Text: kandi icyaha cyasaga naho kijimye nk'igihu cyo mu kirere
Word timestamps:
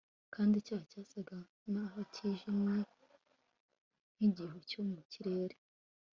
kandi 0.33 0.53
icyaha 0.57 0.85
cyasaga 0.91 1.37
naho 1.71 1.99
kijimye 2.13 2.79
nk'igihu 4.15 4.55
cyo 4.69 4.81
mu 4.91 5.01
kirere 5.11 5.57